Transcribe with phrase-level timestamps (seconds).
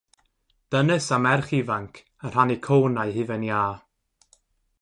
[0.75, 1.93] Dynes a merch ifanc
[2.23, 3.63] yn rhannu conau hufen iâ.